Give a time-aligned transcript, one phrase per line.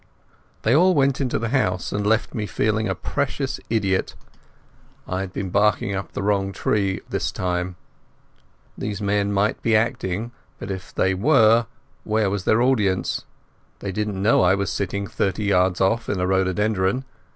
[0.63, 4.15] They all went into the house, and left me feeling a precious idiot.
[5.07, 7.75] I had been barking up the wrong tree this time.
[8.75, 11.67] These men might be acting; but if they were,
[12.03, 13.25] where was their audience?
[13.77, 17.05] They didn't know I was sitting thirty yards off in a rhododendron.